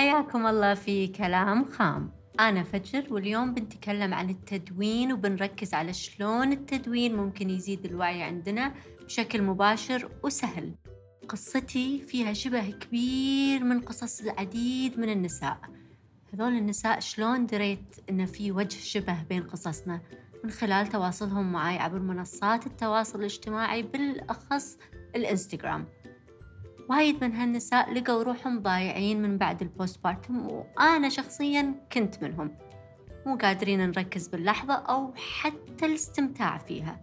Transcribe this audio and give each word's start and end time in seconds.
حياكم 0.00 0.46
الله 0.46 0.74
في 0.74 1.06
كلام 1.06 1.64
خام. 1.64 2.12
أنا 2.40 2.62
فجر 2.62 3.06
واليوم 3.10 3.54
بنتكلم 3.54 4.14
عن 4.14 4.30
التدوين 4.30 5.12
وبنركز 5.12 5.74
على 5.74 5.92
شلون 5.92 6.52
التدوين 6.52 7.16
ممكن 7.16 7.50
يزيد 7.50 7.84
الوعي 7.84 8.22
عندنا 8.22 8.74
بشكل 9.04 9.42
مباشر 9.42 10.10
وسهل. 10.22 10.74
قصتي 11.28 12.00
فيها 12.00 12.32
شبه 12.32 12.70
كبير 12.70 13.64
من 13.64 13.80
قصص 13.80 14.20
العديد 14.20 14.98
من 14.98 15.08
النساء. 15.08 15.58
هذول 16.34 16.52
النساء 16.52 17.00
شلون 17.00 17.46
دريت 17.46 17.96
إن 18.10 18.26
في 18.26 18.52
وجه 18.52 18.78
شبه 18.78 19.22
بين 19.22 19.42
قصصنا؟ 19.42 20.00
من 20.44 20.50
خلال 20.50 20.86
تواصلهم 20.86 21.52
معي 21.52 21.78
عبر 21.78 21.98
منصات 21.98 22.66
التواصل 22.66 23.18
الاجتماعي 23.18 23.82
بالأخص 23.82 24.78
الإنستغرام. 25.16 25.86
وايد 26.90 27.24
من 27.24 27.32
هالنساء 27.34 27.92
لقوا 27.92 28.22
روحهم 28.22 28.62
ضايعين 28.62 29.22
من 29.22 29.38
بعد 29.38 29.62
ال 29.62 30.04
postpartum 30.04 30.48
وأنا 30.48 31.08
شخصيا 31.08 31.74
كنت 31.92 32.22
منهم. 32.22 32.56
مو 33.26 33.36
قادرين 33.36 33.80
نركز 33.80 34.28
باللحظة 34.28 34.74
أو 34.74 35.14
حتى 35.16 35.86
الاستمتاع 35.86 36.58
فيها. 36.58 37.00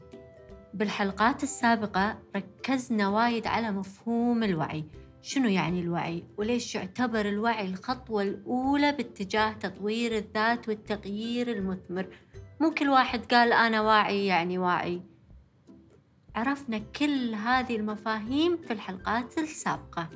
بالحلقات 0.74 1.44
السابقة 1.44 2.20
ركزنا 2.36 3.08
وايد 3.08 3.48
على 3.48 3.72
مفهوم 3.72 4.44
الوعي. 4.44 4.86
شنو 5.22 5.50
يعني 5.50 5.80
الوعي؟ 5.80 6.24
وليش 6.38 6.76
يعتبر 6.76 7.26
الوعي 7.26 7.66
الخطوة 7.70 8.22
الأولى 8.22 8.92
باتجاه 8.92 9.54
تطوير 9.54 10.18
الذات 10.18 10.70
والتغيير 10.70 11.52
المثمر؟ 11.52 12.08
مو 12.62 12.72
كل 12.72 12.90
واحد 12.90 13.26
قال 13.26 13.54
أنا 13.54 13.82
واعي 13.82 14.26
يعني 14.26 14.58
واعي. 14.58 15.17
عرفنا 16.38 16.78
كل 16.78 17.36
هذه 17.36 17.76
المفاهيم 17.76 18.58
في 18.58 18.74
الحلقات 18.74 19.38
السابقة. 19.38 20.08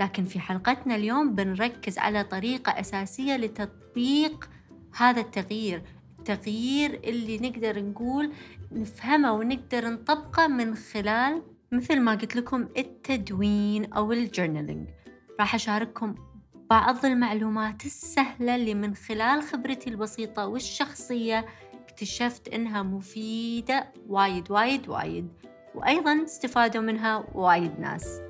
لكن 0.00 0.24
في 0.24 0.40
حلقتنا 0.40 0.94
اليوم 0.94 1.34
بنركز 1.34 1.98
على 1.98 2.24
طريقة 2.24 2.80
أساسية 2.80 3.36
لتطبيق 3.36 4.48
هذا 4.96 5.20
التغيير 5.20 5.82
التغيير 6.18 7.00
اللي 7.04 7.38
نقدر 7.38 7.82
نقول 7.82 8.32
نفهمه 8.72 9.32
ونقدر 9.32 9.88
نطبقه 9.88 10.46
من 10.46 10.74
خلال 10.74 11.42
مثل 11.72 12.00
ما 12.00 12.12
قلت 12.12 12.36
لكم 12.36 12.68
التدوين 12.76 13.92
أو 13.92 14.12
الجورنالينج 14.12 14.88
راح 15.40 15.54
أشارككم 15.54 16.14
بعض 16.70 17.06
المعلومات 17.06 17.84
السهلة 17.84 18.56
اللي 18.56 18.74
من 18.74 18.94
خلال 18.94 19.42
خبرتي 19.42 19.90
البسيطة 19.90 20.46
والشخصية 20.46 21.46
اكتشفت 22.02 22.48
إنها 22.48 22.82
مفيدة 22.82 23.92
وايد 24.08 24.50
وايد 24.50 24.88
وايد. 24.88 25.28
وأيضا 25.74 26.24
استفادوا 26.24 26.82
منها 26.82 27.24
وايد 27.34 27.80
ناس. 27.80 28.20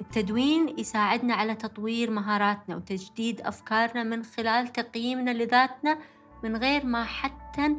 التدوين 0.00 0.78
يساعدنا 0.78 1.34
على 1.34 1.54
تطوير 1.54 2.10
مهاراتنا 2.10 2.76
وتجديد 2.76 3.40
أفكارنا 3.40 4.02
من 4.02 4.22
خلال 4.22 4.72
تقييمنا 4.72 5.30
لذاتنا 5.30 5.98
من 6.44 6.56
غير 6.56 6.86
ما 6.86 7.04
حتى 7.04 7.76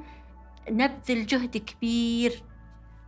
نبذل 0.69 1.25
جهد 1.25 1.57
كبير. 1.57 2.43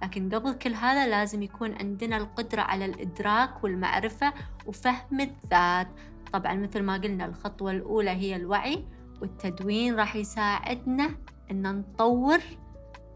لكن 0.03 0.29
قبل 0.29 0.53
كل 0.53 0.73
هذا 0.73 1.07
لازم 1.07 1.41
يكون 1.41 1.73
عندنا 1.73 2.17
القدرة 2.17 2.61
على 2.61 2.85
الإدراك 2.85 3.63
والمعرفة 3.63 4.33
وفهم 4.65 5.19
الذات. 5.19 5.87
طبعا 6.33 6.53
مثل 6.53 6.83
ما 6.83 6.93
قلنا 6.93 7.25
الخطوة 7.25 7.71
الأولى 7.71 8.09
هي 8.09 8.35
الوعي 8.35 8.85
والتدوين 9.21 9.95
راح 9.95 10.15
يساعدنا 10.15 11.09
إن 11.51 11.75
نطور 11.75 12.39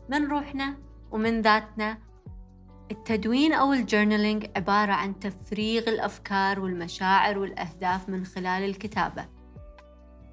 من 0.10 0.26
روحنا 0.26 0.78
ومن 1.12 1.42
ذاتنا. 1.42 1.98
التدوين 2.92 3.54
أو 3.54 3.74
الجورنالينج 3.74 4.46
عبارة 4.56 4.92
عن 4.92 5.20
تفريغ 5.20 5.90
الأفكار 5.90 6.60
والمشاعر 6.60 7.38
والأهداف 7.38 8.10
من 8.10 8.26
خلال 8.26 8.64
الكتابة. 8.64 9.26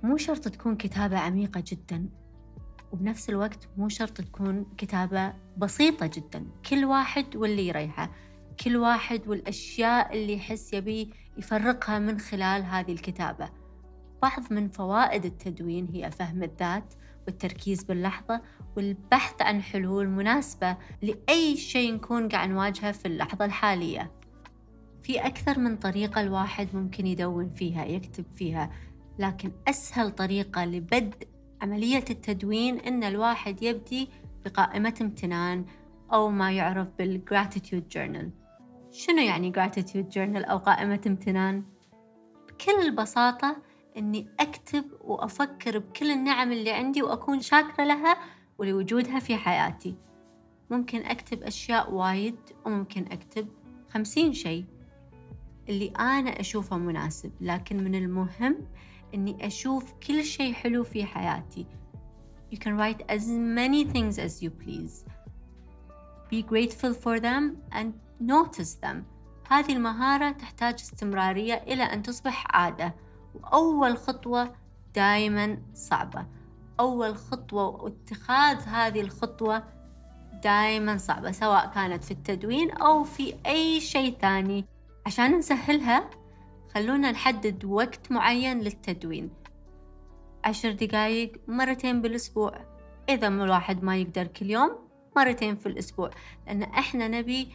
مو 0.02 0.16
شرط 0.16 0.48
تكون 0.48 0.76
كتابة 0.76 1.18
عميقة 1.18 1.64
جدا 1.66 2.08
وبنفس 2.92 3.30
الوقت 3.30 3.68
مو 3.76 3.88
شرط 3.88 4.10
تكون 4.12 4.66
كتابة 4.78 5.32
بسيطة 5.56 6.06
جدا. 6.06 6.46
كل 6.70 6.84
واحد 6.84 7.36
واللي 7.36 7.68
يريحه. 7.68 8.10
كل 8.60 8.76
واحد 8.76 9.28
والأشياء 9.28 10.14
اللي 10.14 10.32
يحس 10.34 10.72
يبي 10.72 11.10
يفرقها 11.38 11.98
من 11.98 12.18
خلال 12.18 12.64
هذه 12.64 12.92
الكتابة. 12.92 13.48
بعض 14.22 14.52
من 14.52 14.68
فوائد 14.68 15.24
التدوين 15.24 15.88
هي 15.94 16.10
فهم 16.10 16.42
الذات 16.42 16.94
والتركيز 17.26 17.84
باللحظة 17.84 18.42
والبحث 18.76 19.42
عن 19.42 19.62
حلول 19.62 20.08
مناسبة 20.08 20.76
لأي 21.02 21.56
شيء 21.56 21.94
نكون 21.94 22.28
قاعد 22.28 22.48
نواجهه 22.48 22.92
في 22.92 23.06
اللحظة 23.08 23.44
الحالية. 23.44 24.12
في 25.02 25.26
أكثر 25.26 25.58
من 25.58 25.76
طريقة 25.76 26.20
الواحد 26.20 26.68
ممكن 26.74 27.06
يدون 27.06 27.50
فيها 27.50 27.84
يكتب 27.84 28.24
فيها 28.36 28.70
لكن 29.18 29.52
أسهل 29.68 30.10
طريقة 30.10 30.64
لبدء 30.64 31.28
عملية 31.62 32.04
التدوين 32.10 32.78
إن 32.78 33.04
الواحد 33.04 33.62
يبدي 33.62 34.08
بقائمة 34.44 34.94
امتنان 35.00 35.64
أو 36.12 36.28
ما 36.30 36.52
يعرف 36.52 36.88
بالgratitude 37.02 37.94
journal. 37.94 38.41
شنو 38.92 39.18
يعني 39.18 39.52
gratitude 39.52 40.14
journal 40.14 40.50
أو 40.50 40.58
قائمة 40.58 41.00
امتنان؟ 41.06 41.64
بكل 42.48 42.94
بساطة 42.94 43.56
إني 43.96 44.28
أكتب 44.40 44.84
وأفكر 45.00 45.78
بكل 45.78 46.10
النعم 46.10 46.52
اللي 46.52 46.70
عندي 46.70 47.02
وأكون 47.02 47.40
شاكرة 47.40 47.84
لها 47.84 48.16
ولوجودها 48.58 49.18
في 49.18 49.36
حياتي. 49.36 49.94
ممكن 50.70 50.98
أكتب 51.04 51.42
أشياء 51.42 51.92
وايد 51.92 52.36
وممكن 52.66 53.04
أكتب 53.12 53.48
خمسين 53.90 54.32
شيء. 54.32 54.64
اللي 55.68 55.92
أنا 55.98 56.40
أشوفه 56.40 56.78
مناسب 56.78 57.32
لكن 57.40 57.84
من 57.84 57.94
المهم 57.94 58.66
إني 59.14 59.46
أشوف 59.46 59.92
كل 60.06 60.24
شيء 60.24 60.52
حلو 60.52 60.84
في 60.84 61.04
حياتي. 61.04 61.66
You 62.54 62.58
can 62.58 62.76
write 62.76 63.02
as 63.08 63.26
many 63.28 63.84
things 63.84 64.18
as 64.18 64.42
you 64.42 64.50
please. 64.50 65.04
Be 66.30 66.42
grateful 66.42 66.94
for 66.94 67.20
them 67.20 67.56
and 67.72 67.92
notice 68.28 68.74
them. 68.84 68.96
هذه 69.48 69.72
المهارة 69.72 70.30
تحتاج 70.30 70.74
استمرارية 70.74 71.54
إلى 71.54 71.82
أن 71.82 72.02
تصبح 72.02 72.46
عادة. 72.56 72.94
وأول 73.34 73.98
خطوة 73.98 74.54
دائما 74.94 75.58
صعبة. 75.74 76.26
أول 76.80 77.16
خطوة 77.16 77.68
واتخاذ 77.68 78.56
هذه 78.56 79.00
الخطوة 79.00 79.64
دائما 80.42 80.96
صعبة 80.96 81.32
سواء 81.32 81.66
كانت 81.66 82.04
في 82.04 82.10
التدوين 82.10 82.70
أو 82.70 83.04
في 83.04 83.34
أي 83.46 83.80
شيء 83.80 84.18
ثاني. 84.20 84.64
عشان 85.06 85.38
نسهلها 85.38 86.10
خلونا 86.74 87.10
نحدد 87.10 87.64
وقت 87.64 88.12
معين 88.12 88.60
للتدوين. 88.60 89.30
عشر 90.44 90.72
دقايق 90.72 91.32
مرتين 91.48 92.02
بالأسبوع. 92.02 92.52
إذا 93.08 93.28
الواحد 93.28 93.84
ما 93.84 93.96
يقدر 93.96 94.26
كل 94.26 94.50
يوم 94.50 94.78
مرتين 95.16 95.56
في 95.56 95.66
الأسبوع. 95.66 96.10
لأن 96.46 96.62
إحنا 96.62 97.08
نبي 97.08 97.48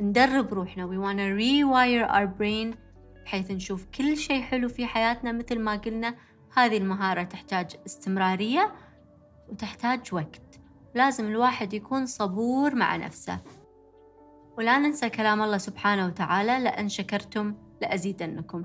ندرب 0.00 0.54
روحنا. 0.54 0.86
We 0.86 0.98
wanna 0.98 1.36
rewire 1.38 2.14
our 2.14 2.26
brain 2.26 2.76
بحيث 3.24 3.50
نشوف 3.50 3.86
كل 3.86 4.16
شيء 4.16 4.42
حلو 4.42 4.68
في 4.68 4.86
حياتنا 4.86 5.32
مثل 5.32 5.60
ما 5.60 5.76
قلنا. 5.76 6.14
هذه 6.56 6.76
المهارة 6.76 7.22
تحتاج 7.22 7.76
استمرارية 7.86 8.72
وتحتاج 9.48 10.14
وقت. 10.14 10.60
لازم 10.94 11.26
الواحد 11.26 11.74
يكون 11.74 12.06
صبور 12.06 12.74
مع 12.74 12.96
نفسه. 12.96 13.38
ولا 14.58 14.78
ننسى 14.78 15.10
كلام 15.10 15.42
الله 15.42 15.58
سبحانه 15.58 16.06
وتعالى 16.06 16.58
لأن 16.58 16.88
شكرتم 16.88 17.54
لأزيدنكم. 17.82 18.64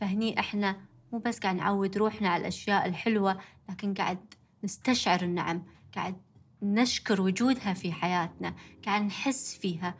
فهني 0.00 0.40
إحنا 0.40 0.76
مو 1.12 1.18
بس 1.18 1.38
قاعد 1.38 1.56
نعود 1.56 1.96
روحنا 1.96 2.28
على 2.28 2.40
الأشياء 2.40 2.86
الحلوة 2.86 3.38
لكن 3.68 3.94
قاعد 3.94 4.34
نستشعر 4.64 5.22
النعم 5.22 5.62
قاعد 5.94 6.16
نشكر 6.62 7.20
وجودها 7.20 7.74
في 7.74 7.92
حياتنا 7.92 8.54
قاعد 8.86 9.02
نحس 9.02 9.58
فيها. 9.58 9.94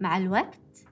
مع 0.00 0.16
الوقت 0.16 0.84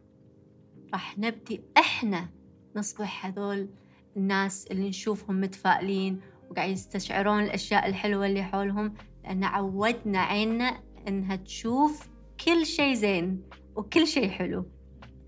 راح 0.93 1.19
نبدي 1.19 1.61
إحنا 1.79 2.29
نصبح 2.77 3.27
هذول 3.27 3.69
الناس 4.17 4.67
اللي 4.67 4.89
نشوفهم 4.89 5.41
متفائلين 5.41 6.21
وقاعد 6.51 6.71
يستشعرون 6.71 7.45
الأشياء 7.45 7.87
الحلوة 7.87 8.27
اللي 8.27 8.43
حولهم 8.43 8.95
لأن 9.25 9.45
عودنا 9.45 10.19
عيننا 10.19 10.81
إنها 11.09 11.37
تشوف 11.37 12.09
كل 12.45 12.67
شيء 12.67 12.95
زين 12.95 13.43
وكل 13.77 14.07
شيء 14.07 14.29
حلو 14.29 14.67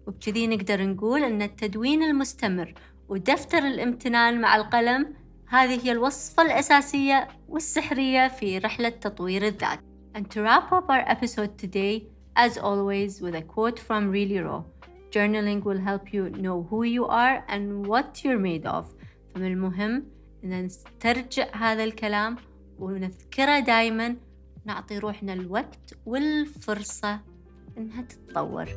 وبكذي 0.06 0.46
نقدر 0.46 0.86
نقول 0.86 1.24
أن 1.24 1.42
التدوين 1.42 2.02
المستمر 2.02 2.74
ودفتر 3.08 3.58
الامتنان 3.58 4.40
مع 4.40 4.56
القلم 4.56 5.14
هذه 5.48 5.84
هي 5.86 5.92
الوصفة 5.92 6.42
الأساسية 6.42 7.28
والسحرية 7.48 8.28
في 8.28 8.58
رحلة 8.58 8.88
تطوير 8.88 9.46
الذات. 9.46 9.81
And 10.14 10.31
to 10.31 10.42
wrap 10.42 10.72
up 10.72 10.90
our 10.90 11.04
episode 11.08 11.58
today, 11.58 12.02
as 12.38 12.56
always, 12.56 13.20
with 13.20 13.35
a 13.35 13.43
quote 13.43 13.81
from 13.81 14.11
Really 14.11 14.38
Raw. 14.38 14.62
Journaling 15.11 15.64
will 15.64 15.81
help 15.81 16.12
you 16.12 16.31
know 16.31 16.67
who 16.70 16.85
you 16.85 17.05
are 17.06 17.44
and 17.49 17.85
what 17.85 18.25
you're 18.25 18.38
made 18.38 18.64
of. 18.64 18.94
فمن 19.35 19.46
المهم 19.52 20.05
أن 20.44 20.64
نسترجع 20.64 21.46
هذا 21.52 21.85
الكلام 21.85 22.37
ونذكره 22.79 23.58
دايما 23.58 24.17
نعطي 24.64 24.99
روحنا 24.99 25.32
الوقت 25.32 25.94
والفرصة 26.06 27.20
إنها 27.79 28.02
تتطور 28.02 28.69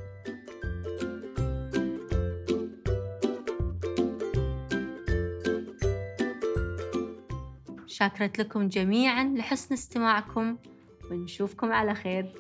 شاكرت 7.88 8.40
لكم 8.40 8.68
جميعا 8.68 9.24
لحسن 9.24 9.74
استماعكم 9.74 10.58
ونشوفكم 11.12 11.72
على 11.72 11.96
خير 11.96 12.34